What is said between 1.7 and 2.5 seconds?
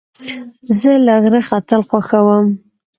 خوښوم.